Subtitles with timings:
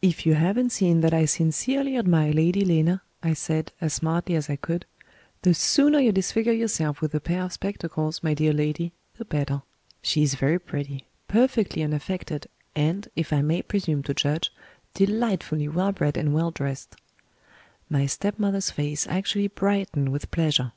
[0.00, 4.48] "If you hav'n't seen that I sincerely admire Lady Lena," I said, as smartly as
[4.48, 4.86] I could,
[5.42, 9.62] "the sooner you disfigure yourself with a pair of spectacles, my dear lady, the better.
[10.00, 14.52] She is very pretty, perfectly unaffected, and, if I may presume to judge,
[14.94, 16.94] delightfully well bred and well dressed."
[17.90, 20.70] My stepmother's face actually brightened with pleasure.